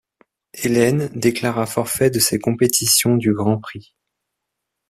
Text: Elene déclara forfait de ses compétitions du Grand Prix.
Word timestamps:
Elene 0.65 1.09
déclara 1.13 1.67
forfait 1.67 2.09
de 2.09 2.17
ses 2.17 2.39
compétitions 2.39 3.17
du 3.17 3.33
Grand 3.35 3.59
Prix. 3.59 3.93